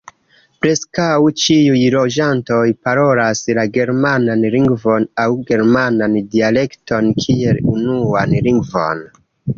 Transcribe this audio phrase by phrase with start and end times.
[0.61, 1.09] Preskaŭ
[1.41, 9.07] ĉiuj loĝantoj parolas la germanan lingvon aŭ germanan dialekton kiel unuan lingvon.